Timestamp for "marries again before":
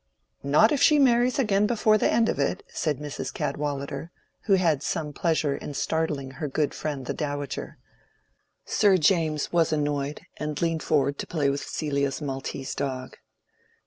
0.97-1.95